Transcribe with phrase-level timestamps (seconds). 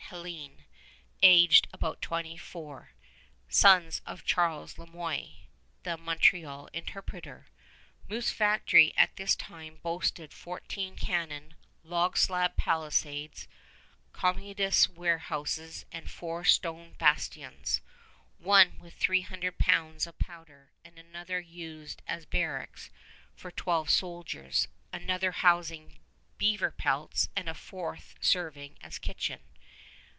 [0.13, 0.65] Hélène,
[1.21, 2.91] aged about twenty four,
[3.47, 5.37] sons of Charles Le Moyne,
[5.83, 7.47] the Montreal interpreter.
[8.09, 13.47] Moose Factory at this time boasted fourteen cannon, log slab palisades,
[14.11, 17.79] commodious warehouses, and four stone bastions,
[18.37, 22.89] one with three thousand pounds of powder, another used as barracks
[23.33, 25.99] for twelve soldiers, another housing
[26.37, 29.39] beaver pelts, and a fourth serving as kitchen.